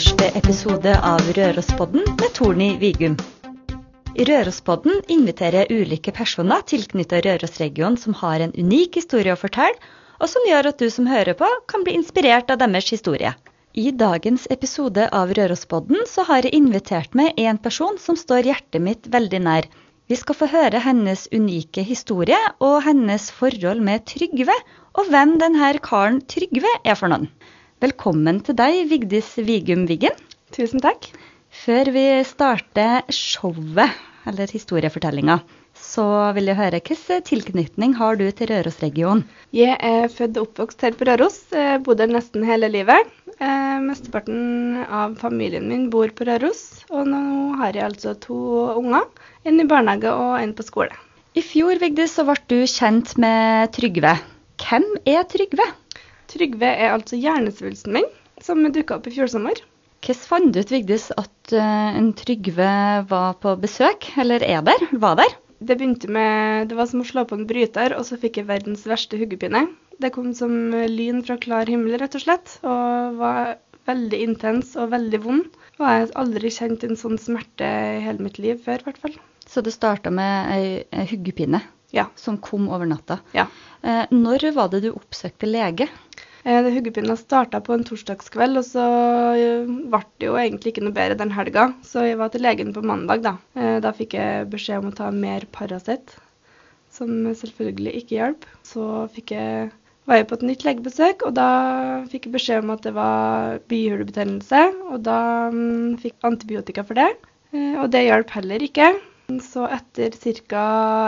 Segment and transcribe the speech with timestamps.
[0.00, 3.18] første episode av Rørospodden med Torny Vigum.
[4.16, 9.76] I Rørospodden inviterer jeg ulike personer tilknyttet Rørosregionen som har en unik historie å fortelle,
[10.16, 13.34] og som gjør at du som hører på, kan bli inspirert av deres historie.
[13.76, 18.80] I dagens episode av Rørospodden så har jeg invitert med en person som står hjertet
[18.80, 19.68] mitt veldig nær.
[20.08, 24.56] Vi skal få høre hennes unike historie og hennes forhold med Trygve,
[24.96, 27.28] og hvem denne karen Trygve er for noen.
[27.80, 30.12] Velkommen til deg, Vigdis Vigum Wiggen.
[30.52, 31.06] Tusen takk.
[31.62, 33.94] Før vi starter showet,
[34.28, 35.38] eller historiefortellinga,
[35.72, 36.04] så
[36.36, 39.24] vil jeg høre hvilken tilknytning har du til Rørosregionen?
[39.56, 41.40] Jeg er født og oppvokst her på Røros.
[41.56, 43.16] Jeg bodde her nesten hele livet.
[43.40, 47.24] Eh, mesteparten av familien min bor på Røros, og nå
[47.64, 48.40] har jeg altså to
[48.76, 49.08] unger.
[49.48, 50.92] En i barnehage og en på skole.
[51.32, 54.18] I fjor Vigdis, så ble du kjent med Trygve.
[54.60, 55.72] Hvem er Trygve?
[56.30, 58.08] Trygve er altså hjernesvulsten min,
[58.40, 59.58] som dukka opp i fjor sommer.
[60.00, 62.70] Hvordan fant du ut Vigdis, at uh, en Trygve
[63.10, 64.86] var på besøk, eller er der?
[64.92, 65.34] Var der?
[65.60, 68.48] Det begynte med Det var som å slå på en bryter, og så fikk jeg
[68.48, 69.66] verdens verste hodepine.
[70.00, 73.58] Det kom som lyn fra klar himmel, rett og slett, og var
[73.90, 75.58] veldig intens og veldig vond.
[75.80, 79.02] Og jeg har aldri kjent en sånn smerte i hele mitt liv før, i hvert
[79.04, 79.18] fall.
[79.50, 81.60] Så det starta med ei hodepine
[81.92, 82.06] Ja.
[82.14, 83.18] som kom over natta.
[83.34, 83.48] ja.
[83.82, 85.88] Eh, når var det du oppsøkte lege?
[86.44, 88.84] Eh, det starta på en torsdagskveld, og så
[89.36, 91.66] eh, ble det jo egentlig ikke noe bedre den helga.
[91.84, 93.34] Så jeg var til legen på mandag, da.
[93.54, 96.16] Eh, Da fikk jeg beskjed om å ta mer Paracet,
[96.90, 98.46] som selvfølgelig ikke hjalp.
[98.64, 99.70] Så jeg,
[100.08, 101.50] var jeg på et nytt legebesøk, og da
[102.10, 104.64] fikk jeg beskjed om at det var bihulebetennelse.
[104.94, 105.20] Og da
[105.52, 107.10] mm, fikk jeg antibiotika for det,
[107.52, 108.94] eh, og det hjalp heller ikke.
[109.38, 110.10] Så etter
[110.50, 110.64] ca.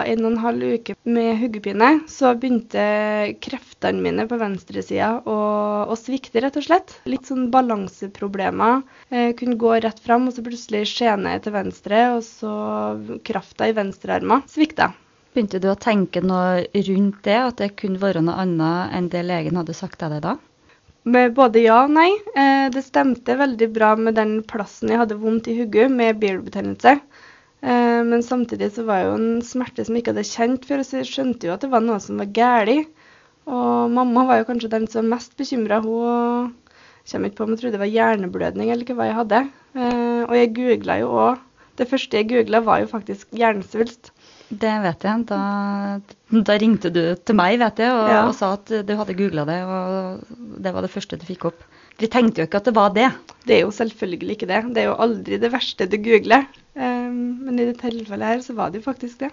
[0.07, 2.85] en og en halv uke med hodepine, så begynte
[3.43, 5.39] kreftene mine på venstresida å,
[5.91, 6.95] å svikte, rett og slett.
[7.11, 8.85] Litt sånn balanseproblemer.
[9.11, 12.55] Jeg kunne gå rett fram, og så plutselig skjene jeg til venstre, og så
[13.27, 14.93] krafta i venstrearmen svikta.
[15.33, 16.63] Begynte du å tenke noe
[16.93, 20.27] rundt det, at det kunne være noe annet enn det legen hadde sagt til deg
[20.27, 20.37] da?
[21.03, 22.11] Med både ja og nei.
[22.39, 26.95] Eh, det stemte veldig bra med den plassen jeg hadde vondt i hodet, med bihulebetennelse.
[27.63, 30.83] Eh, men samtidig så var det jo en smerte som jeg ikke hadde kjent før,
[30.87, 32.91] så jeg skjønte jo at det var noe som var galt.
[33.47, 35.81] Og mamma var jo kanskje den som var mest bekymra.
[35.83, 36.53] Hun
[37.11, 39.41] kommer ikke på om hun trodde det var hjerneblødning eller ikke hva jeg hadde.
[39.75, 41.41] Eh, og jeg googla jo òg.
[41.81, 44.11] Det første jeg googla, var jo faktisk hjernesvulst.
[44.53, 45.23] Det vet jeg.
[45.31, 45.39] Da,
[46.45, 48.27] da ringte du til meg vet jeg, og, Ja.
[48.29, 51.65] og sa at du hadde googla det, og det var det første du fikk opp.
[51.99, 53.09] Vi tenkte jo ikke at det var det.
[53.49, 54.61] Det er jo selvfølgelig ikke det.
[54.77, 56.45] Det er jo aldri det verste du googler.
[57.13, 59.31] Eh, men i dette tilfellet her så var det jo faktisk det.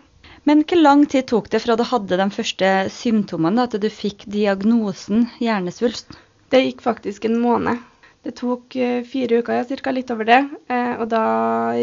[0.48, 4.26] Men hvor lang tid tok det fra du hadde de første symptomene til du fikk
[4.32, 6.16] diagnosen hjernesvulst?
[6.54, 7.84] Det gikk faktisk en måned.
[8.26, 10.40] Det tok eh, fire uker, ja, cirka litt over det.
[10.72, 11.26] Eh, og da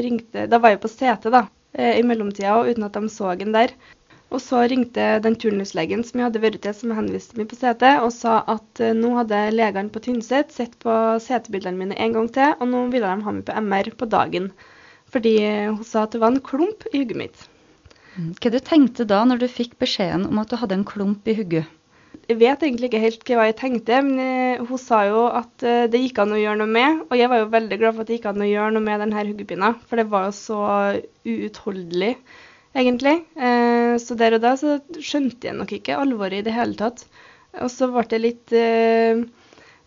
[0.07, 1.47] ringte Da var jeg på CT, da,
[1.77, 3.73] i mellomtida, og uten at de så en der.
[4.33, 7.85] Og så ringte den turnuslegen som jeg hadde vært til, som henviste meg på CT,
[8.03, 12.57] og sa at nå hadde legene på Tynset sett på CT-bildene mine en gang til,
[12.59, 14.51] og nå ville de ha meg på MR på dagen.
[15.17, 15.37] Fordi
[15.73, 17.47] hun sa at det var en klump i hodet mitt.
[18.17, 21.35] Hva du tenkte da når du fikk beskjeden om at du hadde en klump i
[21.39, 21.65] hodet?
[22.27, 25.85] Jeg vet egentlig ikke helt hva jeg tenkte, men eh, hun sa jo at eh,
[25.93, 27.05] det gikk an å gjøre noe med.
[27.07, 29.03] Og jeg var jo veldig glad for at det gikk an å gjøre noe med
[29.05, 30.61] denne hodepina, for det var jo så
[31.29, 32.13] uutholdelig,
[32.75, 33.15] egentlig.
[33.39, 37.05] Eh, så der og da så skjønte jeg nok ikke alvoret i det hele tatt.
[37.63, 38.57] Og så ble det litt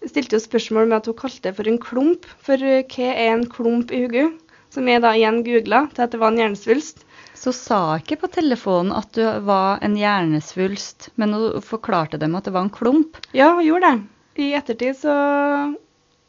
[0.10, 2.30] stilte jo spørsmål med at hun kalte det for en klump.
[2.46, 4.30] For hva er en klump i hodet?
[4.74, 7.06] Som jeg da igjen googla til at det var en hjernesvulst.
[7.40, 12.50] Så sa ikke på telefonen at du var en hjernesvulst, men hun forklarte dem at
[12.50, 13.18] det var en klump.
[13.32, 14.44] Ja, hun gjorde det.
[14.44, 15.14] I ettertid så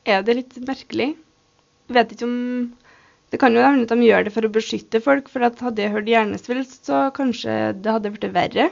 [0.09, 1.13] er det litt merkelig.
[1.91, 2.39] Vet ikke om
[3.31, 5.85] Det kan jo hende at de gjør det for å beskytte folk, for at hadde
[5.85, 8.65] jeg hørt hjernesvulst, så kanskje det hadde blitt verre.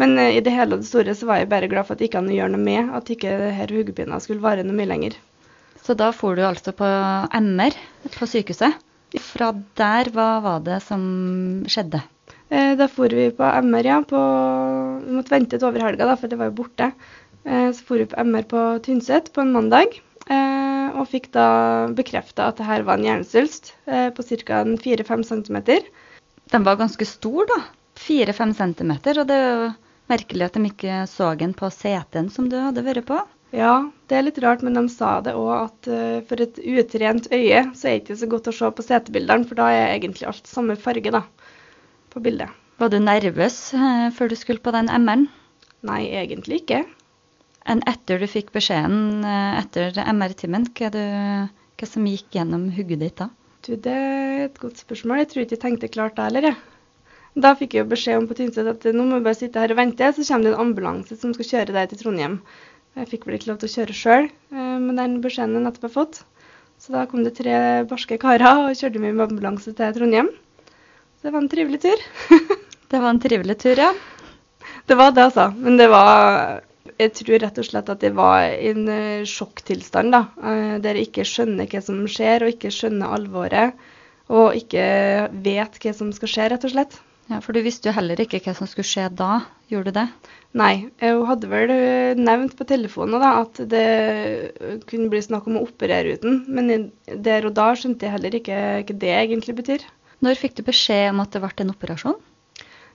[0.00, 2.00] Men eh, i det hele og det store så var jeg bare glad for at
[2.00, 4.88] det ikke hadde å gjøre noe med at ikke her hodepina skulle vare noe mye
[4.88, 5.18] lenger.
[5.84, 6.88] Så da for du altså på
[7.36, 7.76] MR
[8.16, 8.80] på sykehuset.
[9.16, 11.02] Fra der, hva var det som
[11.70, 12.02] skjedde?
[12.50, 14.00] Eh, Da for vi på MR, ja.
[14.02, 14.18] På,
[15.04, 16.92] vi måtte vente til over helga, da, for det var jo borte.
[17.44, 19.96] Eh, Så for vi på MR på Tynset på en mandag,
[20.28, 24.64] eh, og fikk da bekrefta at det her var en hjernesvulst på ca.
[24.84, 25.58] 4-5 cm.
[26.50, 27.62] Den var ganske stor, da.
[27.96, 28.92] 4-5 cm.
[29.18, 29.72] Og det er jo
[30.08, 33.20] merkelig at de ikke så den på CT-en som du hadde vært på.
[33.54, 37.30] Ja, det er litt rart, men de sa det òg at uh, for et utrent
[37.32, 40.28] øye så er det ikke så godt å se på CT-bildene, for da er egentlig
[40.28, 41.22] alt samme farge da,
[42.12, 42.52] på bildet.
[42.78, 45.26] Var du nervøs uh, før du skulle på den MR-en?
[45.88, 46.82] Nei, egentlig ikke.
[47.68, 50.92] Enn etter du fikk beskjeden uh, etter MR-timen, hva,
[51.78, 53.30] Hva som gikk gjennom hodet ditt da?
[53.64, 55.22] Du, det er et godt spørsmål.
[55.22, 56.58] Jeg tror ikke jeg tenkte klart da heller, jeg.
[57.38, 59.72] Da fikk jeg jo beskjed om på Tynset at nå må vi bare sitte her
[59.74, 62.38] og vente, så kommer det en ambulanse som skal kjøre deg til Trondheim.
[62.98, 65.94] Jeg fikk vel ikke lov til å kjøre sjøl med den beskjeden jeg nettopp har
[65.94, 66.20] fått.
[66.78, 67.54] Så da kom det tre
[67.90, 70.30] barske karer og kjørte meg med ambulanse til Trondheim.
[71.18, 72.04] Så det var en trivelig tur.
[72.90, 73.90] det var en trivelig tur, ja.
[74.86, 75.48] Det var det, altså.
[75.56, 76.62] Men det var
[76.98, 80.22] Jeg tror rett og slett at det var en uh, sjokktilstand, da.
[80.38, 83.74] Uh, der jeg ikke skjønner hva som skjer, og ikke skjønner alvoret.
[84.30, 84.86] Og ikke
[85.44, 86.98] vet hva som skal skje, rett og slett.
[87.28, 90.06] Ja, For du visste jo heller ikke hva som skulle skje da, gjorde du det?
[90.56, 95.58] Nei, hun hadde vel eh, nevnt på telefonen da, at det kunne bli snakk om
[95.60, 99.84] å operere uten, men der og da skjønte jeg heller ikke hva det egentlig betyr.
[100.24, 102.16] Når fikk du beskjed om at det ble en operasjon?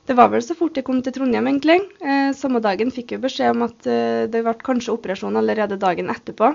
[0.04, 1.78] Det var vel så fort jeg kom til Trondheim, egentlig.
[2.04, 6.12] Eh, samme dagen fikk jeg beskjed om at eh, det ble kanskje operasjon allerede dagen
[6.12, 6.50] etterpå.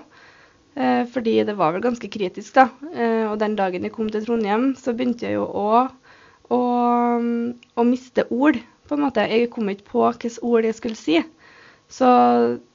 [0.77, 2.67] Eh, fordi det var vel ganske kritisk, da.
[2.93, 5.95] Eh, og den dagen jeg kom til Trondheim, så begynte jeg jo òg
[6.55, 6.61] å,
[7.19, 8.59] å, miste ord,
[8.89, 9.27] på en måte.
[9.29, 11.19] Jeg kom ikke på hvilke ord jeg skulle si.
[11.93, 12.09] Så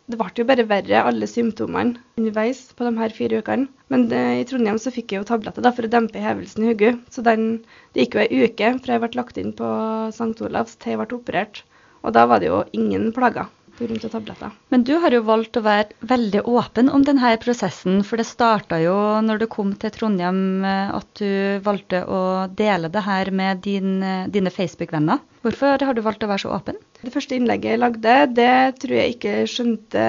[0.09, 3.69] det ble jo bare verre, alle symptomene underveis på de her fire ukene.
[3.93, 6.71] Men det, i Trondheim så fikk jeg jo tabletter da, for å dempe hevelsen i
[6.71, 6.95] hodet.
[7.13, 9.73] Så den, det gikk jo ei uke fra jeg ble lagt inn på
[10.11, 10.33] St.
[10.45, 11.63] Olavs til jeg ble operert.
[12.03, 13.47] Og da var det jo ingen plager
[13.87, 14.09] pga.
[14.09, 14.55] tabletter.
[14.69, 18.01] Men du har jo valgt å være veldig åpen om denne prosessen.
[18.07, 18.95] For det starta jo
[19.25, 24.01] når du kom til Trondheim at du valgte å dele det her med din,
[24.33, 25.21] dine Facebook-venner.
[25.43, 26.77] Hvorfor har du valgt å være så åpen?
[27.03, 30.03] Det første innlegget jeg lagde, det tror jeg ikke skjønte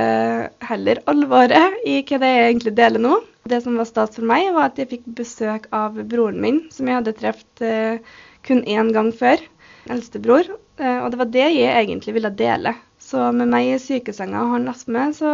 [0.69, 3.17] heller alvoret i hva det jeg egentlig deler nå.
[3.45, 6.89] Det som var stas for meg, var at jeg fikk besøk av broren min, som
[6.89, 8.15] jeg hadde truffet eh,
[8.47, 9.43] kun én gang før.
[9.91, 10.49] Eldstebror.
[10.79, 12.73] Eh, og det var det jeg egentlig ville dele.
[13.05, 15.31] Så med meg i sykesenga og han astme, så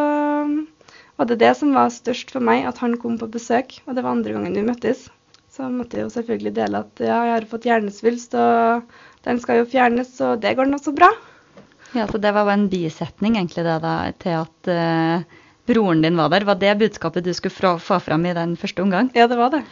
[1.21, 3.77] var det det som var størst for meg, at han kom på besøk.
[3.87, 5.07] Og det var andre gangen vi møttes.
[5.51, 9.61] Så måtte jeg jo selvfølgelig dele at ja, jeg har fått hjernesvulst, og den skal
[9.61, 11.11] jo fjernes, og det går nå så bra.
[11.93, 16.19] Ja, Så det var jo en bisetning egentlig det da, til at uh, broren din
[16.19, 16.47] var der.
[16.47, 19.11] Var det budskapet du skulle få fram i den første omgang?
[19.19, 19.65] Ja, det var det.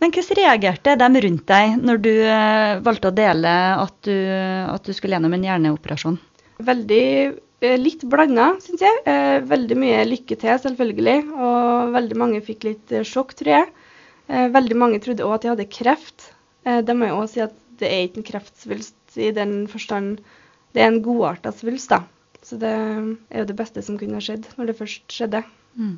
[0.00, 4.16] Men hvordan reagerte de rundt deg når du uh, valgte å dele at du,
[4.72, 6.16] at du skulle gjennom en hjerneoperasjon?
[6.64, 7.04] Veldig
[7.60, 9.02] litt blanda, syns jeg.
[9.08, 11.18] Eh, veldig mye lykke til, selvfølgelig.
[11.32, 13.68] Og veldig mange fikk litt eh, sjokk, tror jeg.
[14.26, 16.24] Veldig mange trodde òg at jeg hadde kreft.
[16.66, 20.16] Det må jeg òg si at det er ikke en kreftsvulst i den forstand
[20.74, 22.00] Det er en godarta svulst, da.
[22.42, 25.44] Så det er jo det beste som kunne ha skjedd når det først skjedde.
[25.78, 25.94] Mm.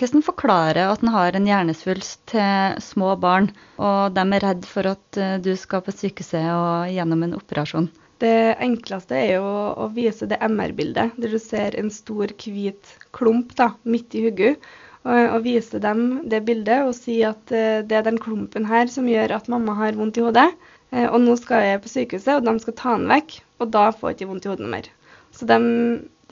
[0.00, 4.88] Hvordan forklarer at en har en hjernesvulst til små barn, og de er redd for
[4.96, 7.92] at du skal på sykehuset og gjennom en operasjon?
[8.22, 13.52] Det enkleste er jo å vise det MR-bildet, der du ser en stor, hvit klump
[13.58, 14.56] da, midt i hodet.
[15.06, 19.06] Og, vise dem det bildet og si at uh, det er den klumpen her som
[19.06, 20.48] gjør at mamma har vondt i hodet.
[20.90, 23.36] Uh, og nå skal jeg på sykehuset, og de skal ta den vekk.
[23.62, 24.88] Og da får jeg ikke vondt i hodet mer.
[25.36, 25.58] Så de,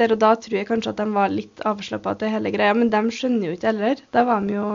[0.01, 2.91] der og da tror jeg kanskje at de var litt avslappa til hele greia, men
[2.91, 4.03] de skjønner jo ikke heller.
[4.17, 4.69] Da var de jo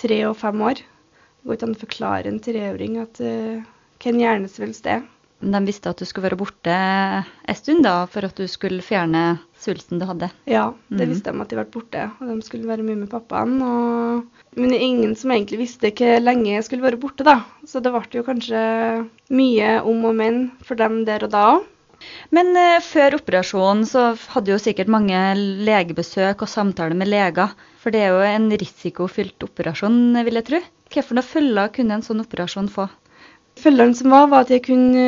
[0.00, 0.80] tre og fem år.
[0.80, 3.60] Det går ikke an å forklare en treåring at uh,
[4.00, 5.04] hva en hjernesvulst er.
[5.36, 9.36] De visste at du skulle være borte en stund da, for at du skulle fjerne
[9.60, 10.30] svulsten du hadde?
[10.48, 11.10] Ja, det mm.
[11.12, 12.06] visste de at de ble borte.
[12.22, 13.58] Og de skulle være mye med pappaen.
[13.60, 14.42] Og...
[14.56, 17.42] Men det er ingen som egentlig visste hvor lenge jeg skulle være borte, da.
[17.68, 18.60] Så det ble jo kanskje
[19.36, 21.72] mye om og men for dem der og da òg.
[22.34, 25.16] Men uh, før operasjonen så hadde jo sikkert mange
[25.68, 27.54] legebesøk og samtaler med leger.
[27.80, 30.60] For det er jo en risikofylt operasjon, vil jeg tro.
[30.92, 32.88] Hvilke følger kunne en sånn operasjon få?
[33.56, 35.04] Følgeren som var, var at jeg kunne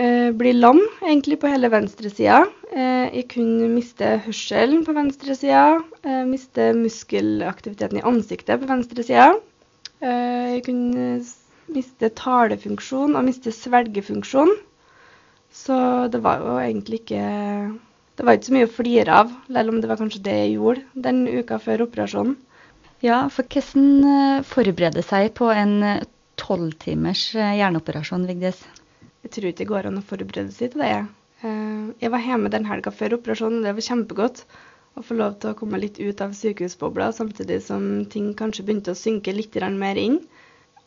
[0.00, 2.38] eh, bli lam egentlig på hele venstresida.
[2.72, 5.82] Eh, jeg kunne miste hørselen på venstresida.
[6.00, 9.34] Eh, miste muskelaktiviteten i ansiktet på venstresida.
[10.00, 11.08] Eh, jeg kunne
[11.72, 14.54] miste talefunksjon og miste svelgefunksjon.
[15.52, 15.76] Så
[16.08, 17.24] det var jo egentlig ikke
[18.16, 20.50] Det var ikke så mye å flire av, selv om det var kanskje det jeg
[20.56, 22.34] gjorde den uka før operasjonen.
[23.02, 25.78] Ja, for hvordan eh, forberede seg på en
[26.42, 28.60] tolv timers eh, hjerneoperasjon, Vigdis?
[29.22, 30.92] Jeg tror ikke det går an å forberede seg til det.
[31.46, 34.44] Eh, jeg var hjemme den helga før operasjonen, og det var kjempegodt
[34.98, 38.94] å få lov til å komme litt ut av sykehusbobla, samtidig som ting kanskje begynte
[38.94, 40.18] å synke litt mer inn.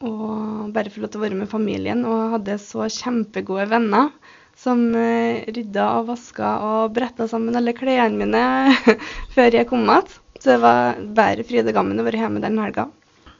[0.05, 2.03] Og bare få lov til å være med familien.
[2.05, 4.12] Og hadde så kjempegode venner
[4.59, 8.43] som eh, rydda og vaska og bretta sammen alle klærne mine
[9.35, 10.13] før jeg kom igjen.
[10.35, 12.89] Så det var bare fryd og gammen å være hjemme den helga.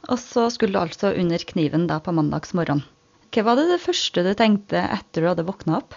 [0.06, 2.84] Og så skulle du altså under kniven da på mandagsmorgen.
[3.34, 5.96] Hva var det, det første du tenkte etter du hadde våkna opp?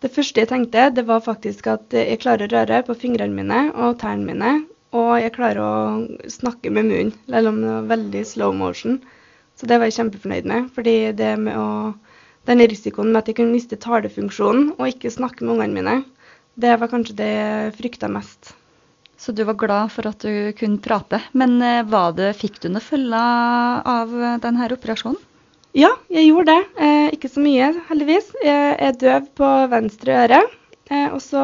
[0.00, 3.58] Det første jeg tenkte, det var faktisk at jeg klarer å røre på fingrene mine
[3.76, 4.52] og tærne mine.
[4.96, 8.96] Og jeg klarer å snakke med munnen, selv om det var veldig slow motion.
[9.60, 10.70] Så det var jeg kjempefornøyd med.
[10.74, 11.92] fordi det med å,
[12.48, 15.98] denne risikoen med at jeg kunne miste talefunksjonen og ikke snakke med ungene mine,
[16.56, 18.54] det var kanskje det jeg frykta mest.
[19.20, 21.20] Så du var glad for at du kunne prate.
[21.36, 25.20] Men eh, det, fikk du noe følger av denne operasjonen?
[25.76, 26.62] Ja, jeg gjorde det.
[26.82, 28.32] Eh, ikke så mye, heldigvis.
[28.42, 30.40] Jeg er døv på venstre øre.
[30.90, 31.40] Eh, og så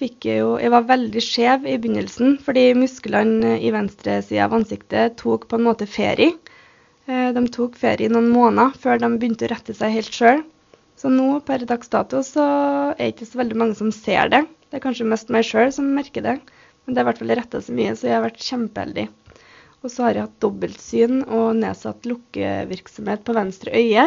[0.00, 4.54] fikk jeg jo Jeg var veldig skjev i begynnelsen fordi musklene i venstre side av
[4.56, 6.32] ansiktet tok på en måte ferie.
[7.04, 10.40] Eh, de tok ferie noen måneder før de begynte å rette seg helt sjøl.
[10.98, 12.46] Så nå per dags dato så
[12.94, 14.46] er det ikke så veldig mange som ser det.
[14.68, 16.38] Det er kanskje mest meg sjøl som merker det.
[16.88, 19.02] Men det er i hvert fall retta så mye, så jeg har vært kjempeheldig.
[19.84, 24.06] Og så har jeg hatt dobbeltsyn og nedsatt lukkevirksomhet på venstre øye.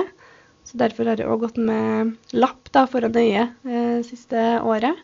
[0.65, 4.97] Så derfor har jeg òg gått med lapp da, foran øyet eh, siste året.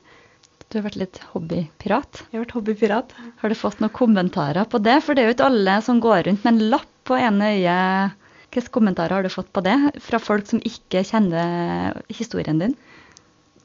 [0.67, 2.23] Du har vært litt hobbypirat?
[2.25, 3.13] Jeg har vært hobbypirat.
[3.43, 4.97] Har du fått noen kommentarer på det?
[5.05, 8.25] For det er jo ikke alle som går rundt med en lapp på ene øyet.
[8.57, 12.73] Hvilke kommentarer har du fått på det fra folk som ikke kjenner historien din?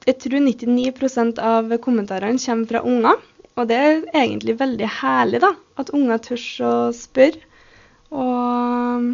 [0.04, 3.20] Jeg tror 99% av kommentarene kommer fra unger.
[3.60, 5.52] Og det er egentlig veldig herlig, da.
[5.80, 7.42] At unger tør å spørre.
[8.12, 9.10] Og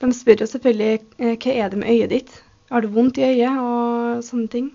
[0.00, 2.36] de spør jo selvfølgelig eh, hva er det med øyet ditt?
[2.70, 3.56] Har du vondt i øyet?
[3.60, 4.68] Og sånne ting.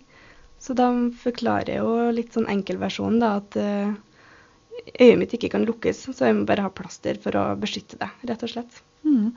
[0.61, 0.89] Så de
[1.21, 3.91] forklarer jo litt sånn enkelversjonen, da, at uh,
[4.97, 6.07] øyet mitt ikke kan lukkes.
[6.09, 8.81] Så jeg må bare ha plaster for å beskytte det, rett og slett.
[9.05, 9.33] Mm.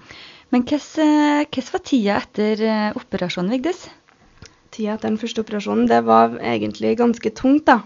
[0.54, 2.62] Men hvordan eh, var tida etter
[2.96, 3.84] operasjonen, Vigdis?
[4.72, 7.82] Tida etter den første operasjonen, det var egentlig ganske tungt, da.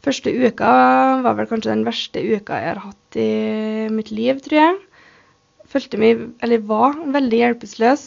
[0.00, 0.70] Første uka
[1.24, 3.30] var vel kanskje den verste uka jeg har hatt i
[3.92, 4.78] mitt liv, tror jeg
[5.70, 8.06] følte meg, eller var, veldig hjelpeløs.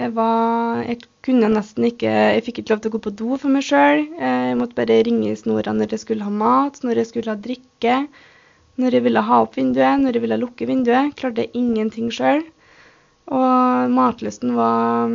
[0.00, 3.36] Jeg, var, jeg kunne nesten ikke Jeg fikk ikke lov til å gå på do
[3.40, 4.06] for meg sjøl.
[4.20, 7.40] Jeg måtte bare ringe i snora når jeg skulle ha mat, når jeg skulle ha
[7.48, 7.98] drikke,
[8.80, 11.12] når jeg ville ha opp vinduet, når jeg ville lukke vinduet.
[11.20, 12.42] Klarte ingenting sjøl.
[13.30, 15.12] Og matlysten var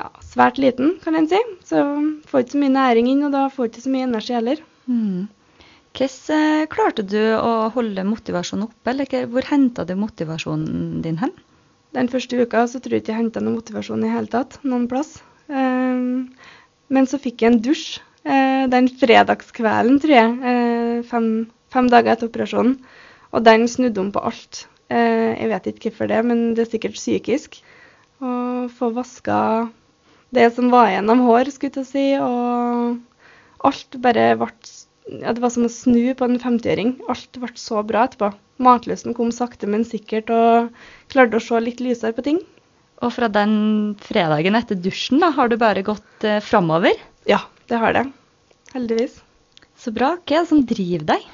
[0.00, 1.40] ja, svært liten, kan en si.
[1.68, 1.84] Så
[2.28, 4.64] får ikke så mye næring inn, og da får ikke så mye energi heller.
[4.90, 5.28] Mm.
[5.92, 11.34] Hvordan eh, klarte du å holde motivasjonen oppe, eller hvor henta du motivasjonen din hen?
[11.92, 14.86] Den første uka så tror jeg ikke jeg henta noen motivasjon i hele tatt, noen
[14.88, 15.18] plass.
[15.52, 16.32] Um,
[16.88, 21.28] men så fikk jeg en dusj uh, den fredagskvelden, tror jeg, uh, fem,
[21.74, 22.78] fem, dager etter operasjonen.
[23.36, 24.66] Og den snudde om på alt.
[24.92, 27.54] Jeg vet ikke hvorfor det, men det er sikkert psykisk.
[28.20, 28.32] Å
[28.76, 29.36] få vaska
[30.36, 32.98] det som var igjen av hår, skulle jeg si, og
[33.68, 34.50] alt bare ble
[35.10, 36.94] ja, det var som å snu på en 50-åring.
[37.10, 38.30] Alt ble så bra etterpå.
[38.62, 40.70] Matlysten kom sakte, men sikkert, og
[41.12, 42.38] klarte å se litt lysere på ting.
[43.02, 46.94] Og fra den fredagen etter dusjen, da, har du bare gått eh, framover?
[47.26, 47.40] Ja,
[47.70, 48.04] det har det.
[48.76, 49.18] Heldigvis.
[49.82, 50.14] Så bra.
[50.22, 51.26] Hva er det som driver deg?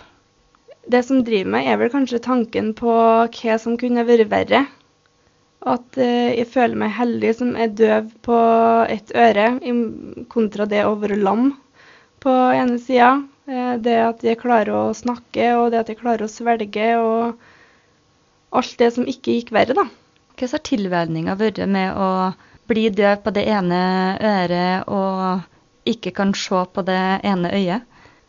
[0.89, 2.97] Det som driver meg, er vel kanskje tanken på
[3.29, 4.65] hva som kunne vært verre.
[5.69, 8.41] At eh, jeg føler meg heldig som er døv på
[8.89, 9.51] ett øre,
[10.33, 11.51] kontra det å være lam
[12.23, 13.13] på ene sida.
[13.49, 18.59] Eh, det at jeg klarer å snakke, og det at jeg klarer å svelge, og
[18.59, 19.87] alt det som ikke gikk verre, da.
[20.39, 22.11] Hva har tilvenninga vært med å
[22.71, 23.81] bli døv på det ene
[24.23, 27.89] øret og ikke kan se på det ene øyet?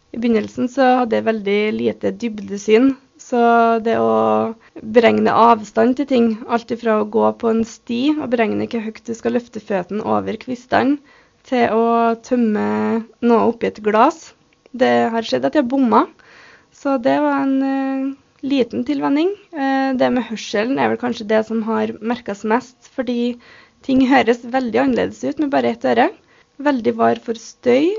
[0.10, 2.96] I begynnelsen så hadde jeg veldig lite dybdesyn.
[3.20, 3.40] Så
[3.86, 4.56] det å
[4.96, 9.04] beregne avstand til ting, alt ifra å gå på en sti og beregne hvor høyt
[9.06, 10.98] du skal løfte føttene over kvistene,
[11.50, 12.66] til å tømme
[13.26, 14.32] noe oppi et glass,
[14.72, 16.06] det har skjedd at jeg bomma.
[16.76, 18.12] Så det var en uh,
[18.46, 19.32] liten tilvenning.
[19.56, 23.34] Uh, det med hørselen er vel kanskje det som har merkes mest, fordi
[23.86, 26.10] ting høres veldig annerledes ut med bare ett øre.
[26.62, 27.90] Veldig var for støy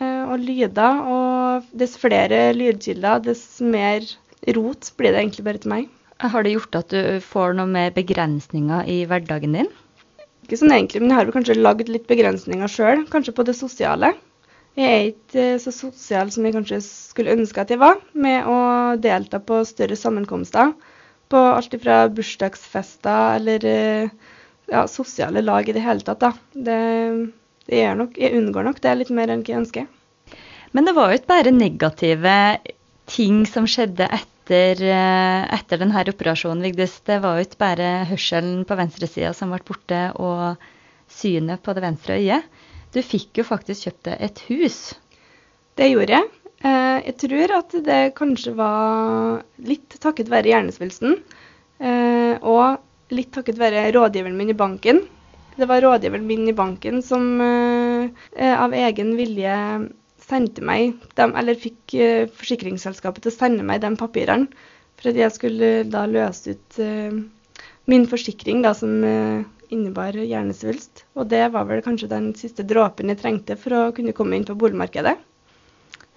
[0.00, 4.06] uh, og lyder, og dess flere lydkilder, dess mer
[4.56, 5.92] rot blir det egentlig bare til meg.
[6.18, 9.68] Har det gjort at du får noe mer begrensninger i hverdagen din?
[10.48, 13.52] Ikke sånn egentlig, men jeg har vel kanskje lagd litt begrensninger sjøl, kanskje på det
[13.58, 14.14] sosiale.
[14.78, 18.48] Jeg er ikke eh, så sosial som jeg kanskje skulle ønske at jeg var, med
[18.48, 18.56] å
[18.96, 20.72] delta på større sammenkomster.
[21.28, 24.16] På alt fra bursdagsfester eller eh,
[24.72, 26.24] ja, sosiale lag i det hele tatt.
[26.24, 26.32] da.
[26.54, 26.80] Det,
[27.68, 29.92] det nok, jeg unngår nok det litt mer enn jeg ønsker.
[30.72, 32.38] Men det var jo ikke bare negative
[33.12, 36.98] ting som skjedde etter, eh, etter denne operasjonen, Vigdis.
[37.06, 40.56] Det var jo ikke bare hørselen på venstresida som ble borte, og
[41.08, 42.48] synet på det venstre øyet.
[42.94, 44.78] Du fikk jo faktisk kjøpt deg et hus.
[45.78, 46.30] Det gjorde jeg.
[46.64, 51.20] Eh, jeg tror at det kanskje var litt takket være hjernesvulsten.
[51.78, 55.04] Eh, og litt takket være rådgiveren min i banken.
[55.58, 59.54] Det var rådgiveren min i banken som av egen vilje
[60.28, 61.96] sendte meg de, eller fikk
[62.36, 64.48] forsikringsselskapet til å sende meg de papirene
[64.98, 66.78] for at jeg skulle da løse ut
[67.88, 71.06] min forsikring da, som eh, innebar hjernesvulst.
[71.16, 74.46] Og det var vel kanskje den siste dråpen jeg trengte for å kunne komme inn
[74.48, 75.16] på boligmarkedet.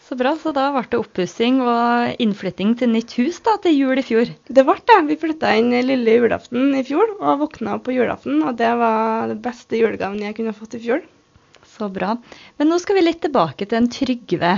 [0.02, 0.34] Så bra.
[0.36, 4.34] Så da ble det oppussing og innflytting til nytt hus da, til jul i fjor.
[4.52, 5.00] Det ble det.
[5.08, 8.42] Vi flytta inn lille julaften i fjor og våkna opp på julaften.
[8.44, 11.06] Og det var det beste julegaven jeg kunne fått i fjor.
[11.72, 12.18] Så bra.
[12.60, 14.52] Men nå skal vi litt tilbake til en Trygve.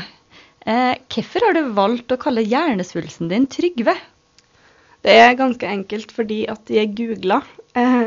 [0.65, 3.93] Eh, hvorfor har du valgt å kalle hjernesvulsten din Trygve?
[5.03, 7.41] Det er ganske enkelt fordi at jeg googla.
[7.77, 8.05] Eh,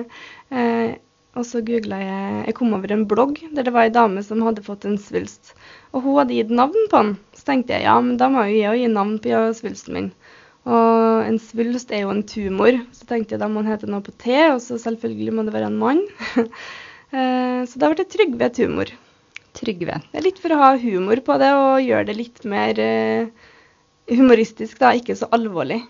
[0.51, 0.97] eh,
[1.37, 4.43] og så googla jeg Jeg kom over en blogg der det var ei dame som
[4.47, 5.53] hadde fått en svulst.
[5.93, 7.13] Og hun hadde gitt navn på den.
[7.37, 10.11] Så tenkte jeg ja, men da må jo jeg gi navn på svulsten min.
[10.67, 14.03] Og en svulst er jo en tumor, så tenkte jeg da må den hete noe
[14.03, 16.03] på T, og så selvfølgelig må det være en mann.
[17.15, 18.91] Eh, så da ble det Trygve humor
[19.57, 20.01] Trygve.
[20.11, 23.29] Det er litt for å ha humor på det og gjøre det litt mer eh,
[24.11, 25.81] humoristisk, da, ikke så alvorlig.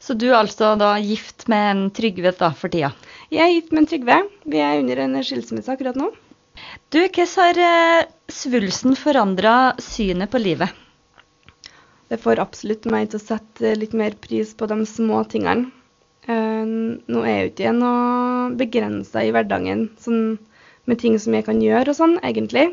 [0.00, 2.94] Så du er altså da gift med en Trygve da for tida?
[3.28, 4.18] Jeg er gift med en Trygve.
[4.46, 6.08] Vi er under en skilsmisse akkurat nå.
[6.88, 10.72] Du, hvordan har eh, svulsten forandra synet på livet?
[12.06, 15.72] Det får absolutt meg til å sette litt mer pris på de små tingene.
[16.26, 18.25] Nå er jo ikke jeg noe
[18.58, 20.36] begrensa i hverdagen sånn,
[20.86, 22.68] med ting som jeg kan gjøre og sånn, egentlig.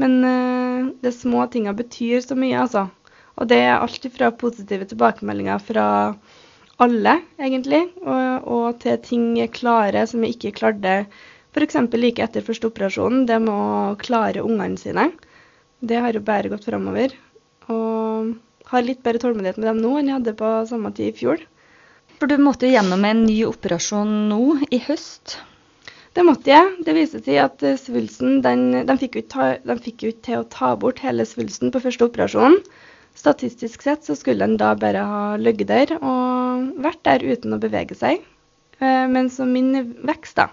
[0.00, 2.88] Men uh, de små tinga betyr så mye, altså.
[3.38, 5.86] Og det er alt fra positive tilbakemeldinger fra
[6.82, 10.94] alle, egentlig, og, og til ting jeg klarer som jeg ikke klarte
[11.54, 11.76] f.eks.
[11.94, 13.26] like etter første operasjonen.
[13.28, 15.10] Det med å klare ungene sine.
[15.84, 17.14] Det har jo bare gått framover.
[17.70, 18.34] Og
[18.70, 21.42] har litt bedre tålmodighet med dem nå enn jeg hadde på samme tid i fjor.
[22.24, 24.38] For du måtte gjennom en ny operasjon nå
[24.72, 25.34] i høst?
[26.16, 26.70] Det måtte jeg.
[26.86, 31.02] Det viste seg at eh, svulsten den, de fikk, ta, jo til å ta bort
[31.04, 32.56] hele svulsten på første operasjonen.
[33.20, 37.60] Statistisk sett så skulle den da bare ha ligget der og vært der uten å
[37.60, 38.24] bevege seg.
[38.80, 39.74] Eh, men så min
[40.08, 40.48] vekst, da.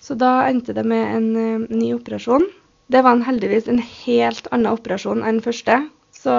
[0.00, 2.48] Så da endte det med en uh, ny operasjon.
[2.88, 5.82] Det var en heldigvis en helt annen operasjon enn første.
[6.12, 6.32] Så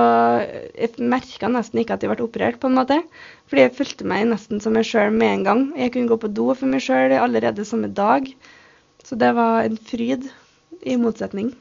[0.78, 3.00] jeg merka nesten ikke at jeg ble operert, på en måte.
[3.50, 5.66] Fordi jeg fulgte meg nesten som meg sjøl med en gang.
[5.80, 8.30] Jeg kunne gå på do for meg sjøl allerede samme dag.
[9.04, 10.30] Så det var en fryd,
[10.84, 11.54] i motsetning.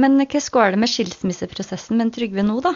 [0.00, 2.74] Men hvordan går det med skilsmisseprosessen med Trygve nå, da?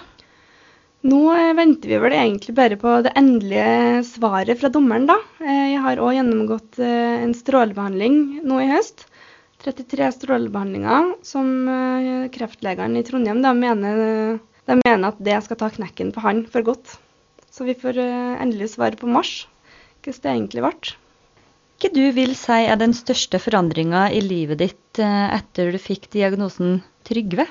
[1.09, 5.19] Nå eh, venter vi vel egentlig bare på det endelige svaret fra dommeren, da.
[5.43, 9.08] Eh, jeg har òg gjennomgått eh, en strålebehandling nå i høst.
[9.69, 11.51] 33 strålebehandlinger som
[12.35, 16.65] kreftlegene i Trondheim da, mener, de mener at det skal ta knekken på han for
[16.65, 16.97] godt.
[17.53, 19.43] Så vi får endelig svar på mars
[20.05, 20.95] hvordan det egentlig ble.
[21.79, 26.81] Hva du vil si er den største forandringa i livet ditt etter du fikk diagnosen
[27.09, 27.47] Trygve?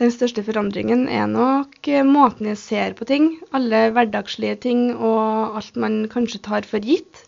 [0.00, 3.34] Den største forandringen er nok eh, måten jeg ser på ting.
[3.52, 7.26] Alle hverdagslige ting og alt man kanskje tar for gitt.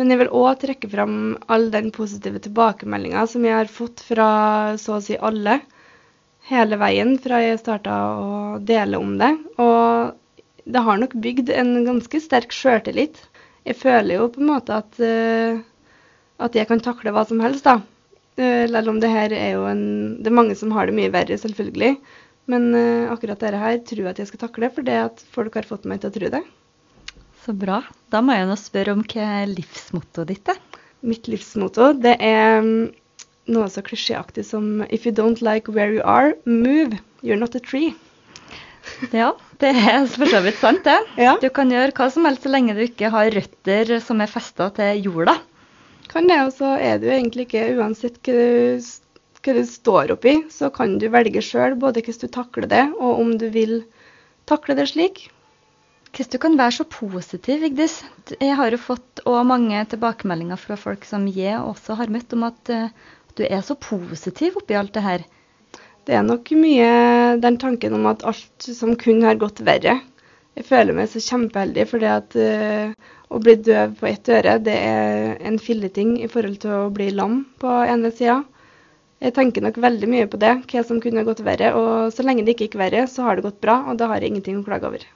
[0.00, 1.16] Men jeg vil òg trekke fram
[1.52, 4.28] all den positive tilbakemeldinga som jeg har fått fra
[4.80, 5.58] så å si alle.
[6.48, 8.30] Hele veien fra jeg starta å
[8.64, 9.28] dele om det.
[9.60, 10.16] Og
[10.64, 13.20] det har nok bygd en ganske sterk sjøltillit.
[13.68, 15.60] Jeg føler jo på en måte at, uh,
[16.40, 17.82] at jeg kan takle hva som helst, da.
[18.40, 19.82] Uh, selv om det her er jo en
[20.22, 21.98] Det er mange som har det mye verre, selvfølgelig.
[22.48, 25.60] Men uh, akkurat dette her tror jeg at jeg skal takle, for det at folk
[25.60, 26.42] har fått meg til å tro det.
[27.44, 27.80] Så bra.
[28.12, 30.60] Da må jeg nå spørre om hva livsmottoet ditt er.
[31.00, 32.90] Mitt livsmotto det er um,
[33.48, 36.98] noe så klisjéaktig som If you don't like where you are, move.
[37.24, 37.94] You're not a tree.
[39.12, 40.98] ja, det er for så vidt sant, det.
[41.20, 41.36] Ja.
[41.40, 44.68] Du kan gjøre hva som helst så lenge du ikke har røtter som er festa
[44.76, 45.40] til jorda
[46.10, 48.86] kan det, og så er du egentlig ikke uansett hva du,
[49.40, 53.22] hva du står oppi, så kan du velge sjøl både hvordan du takler det, og
[53.22, 53.76] om du vil
[54.50, 55.28] takle det slik.
[56.10, 57.92] Hvordan du kan være så positiv, Vigdis.
[58.34, 62.72] Jeg har jo fått mange tilbakemeldinger fra folk som jeg også har møtt, om at
[62.74, 62.88] uh,
[63.38, 65.26] du er så positiv oppi alt det her.
[66.08, 66.88] Det er nok mye
[67.38, 70.00] den tanken om at alt som kun har gått verre.
[70.58, 74.74] Jeg føler meg så kjempeheldig fordi at uh, å bli døv på ett øre, det
[74.74, 78.40] er en filleting i forhold til å bli lam på ene sida.
[79.22, 81.70] Jeg tenker nok veldig mye på det, hva som kunne gått verre.
[81.78, 84.18] Og så lenge det ikke gikk verre, så har det gått bra, og da har
[84.18, 85.08] jeg ingenting å klage over.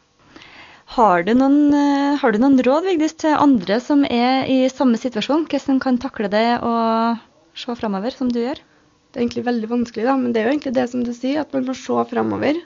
[0.92, 5.00] Har du noen, eh, har du noen råd Vigdis, til andre som er i samme
[5.00, 5.46] situasjon?
[5.48, 7.18] Hvordan kan takle det og
[7.56, 8.60] se framover, som du gjør?
[9.10, 11.40] Det er egentlig veldig vanskelig, da, men det er jo egentlig det som du sier,
[11.40, 12.60] at man må se framover.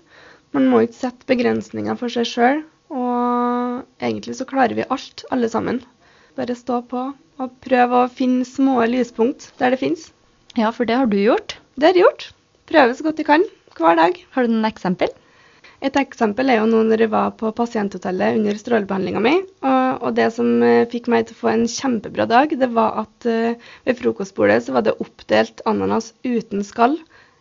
[0.56, 2.62] Man må ikke sette begrensninger for seg sjøl.
[2.88, 5.82] Og egentlig så klarer vi alt, alle sammen.
[6.38, 7.04] Bare stå på
[7.38, 10.08] og prøve å finne små lyspunkt der det fins.
[10.56, 11.58] Ja, for det har du gjort?
[11.76, 12.28] Det har jeg gjort.
[12.68, 13.44] Prøve så godt jeg kan
[13.78, 14.16] hver dag.
[14.34, 15.12] Har du noen eksempel?
[15.78, 19.34] Et eksempel er jo nå når jeg var på pasienthotellet under strålebehandlinga mi.
[19.62, 23.04] Og, og, det som eh, fikk meg til å få en kjempebra dag, det var
[23.04, 26.98] at uh, ved frokostbordet så var det oppdelt ananas uten skall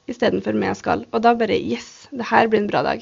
[0.08, 1.08] istedenfor med skall.
[1.12, 3.02] Og da bare Yes, det her blir en bra dag.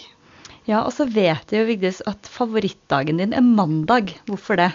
[0.65, 4.15] Ja, og så vet jeg jo Vigdis at favorittdagen din er mandag.
[4.29, 4.71] Hvorfor det?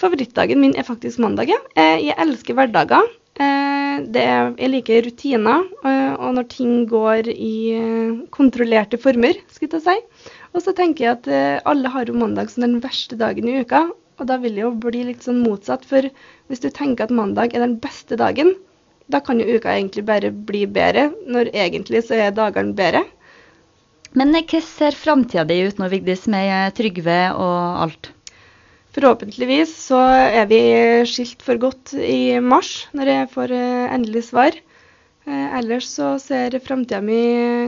[0.00, 1.60] Favorittdagen min er faktisk mandag, ja.
[1.78, 3.06] Eh, jeg elsker hverdager.
[3.94, 7.56] Eh, er, jeg liker rutiner, eh, og når ting går i
[8.34, 10.30] kontrollerte former, skulle jeg si.
[10.54, 13.88] Og så tenker jeg at alle har jo mandag som den verste dagen i uka.
[14.20, 16.06] Og da vil det jo bli litt sånn motsatt, for
[16.46, 18.52] hvis du tenker at mandag er den beste dagen,
[19.10, 23.02] da kan jo uka egentlig bare bli bedre, når egentlig så er dagene bedre.
[24.14, 28.12] Men hvordan ser framtida di ut nå, Vigdis, med Trygve og alt?
[28.94, 30.60] Forhåpentligvis så er vi
[31.10, 34.54] skilt for godt i mars, når jeg får eh, endelig svar.
[35.26, 37.18] Eh, ellers så ser framtida mi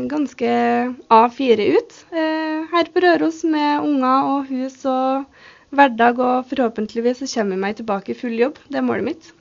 [0.06, 0.52] ganske
[1.10, 1.96] A4 ut.
[2.14, 5.26] Eh, her på Røros med unger og hus og
[5.74, 8.62] hverdag, og forhåpentligvis så kommer jeg meg tilbake i full jobb.
[8.70, 9.34] Det er målet mitt.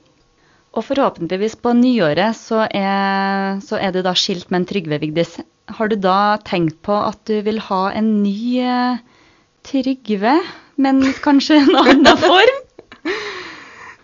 [0.74, 5.38] Og forhåpentligvis på nyåret så er, så er du da skilt med en Trygve, Vigdis.
[5.70, 8.58] Har du da tenkt på at du vil ha en ny
[9.66, 10.40] Trygve,
[10.80, 12.62] men kanskje en annen form?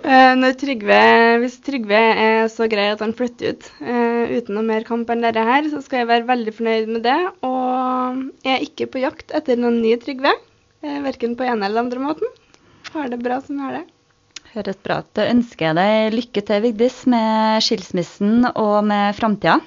[0.03, 0.99] Uh, Trygve,
[1.45, 5.23] hvis Trygve er så grei at han flytter ut uh, uten noe mer kamp enn
[5.23, 7.19] dette her, så skal jeg være veldig fornøyd med det.
[7.47, 10.35] Og jeg er ikke på jakt etter noen ny Trygve,
[10.83, 12.39] uh, verken på ene eller andre måten.
[12.93, 13.85] Har det bra som har det.
[14.53, 15.13] Høres bra ut.
[15.17, 19.61] Da ønsker jeg deg lykke til, Vigdis, med skilsmissen og med framtida.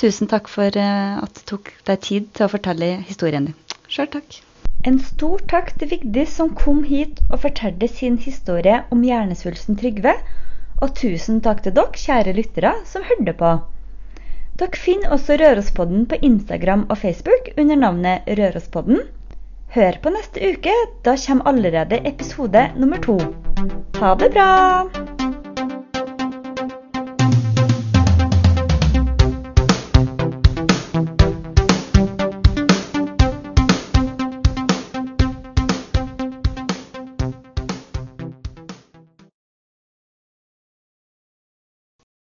[0.00, 3.76] Tusen takk for eh, at du tok deg tid til å fortelle historien din.
[3.92, 4.40] Sjøl takk.
[4.82, 10.16] En stor takk til Vigdis som kom hit og fortalte sin historie om hjernesvulsten Trygve.
[10.82, 13.52] Og tusen takk til dere, kjære lyttere, som hørte på.
[14.58, 19.04] Dere finner også Rørospodden på Instagram og Facebook under navnet Rørospodden.
[19.76, 20.74] Hør på neste uke,
[21.06, 23.20] da kommer allerede episode nummer to.
[24.02, 25.01] Ha det bra!